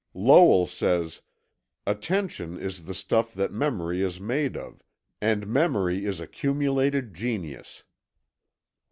[0.15, 1.21] Lowell says:
[1.85, 4.81] "Attention is the stuff that Memory is made of,
[5.21, 7.83] and Memory is accumulated Genius."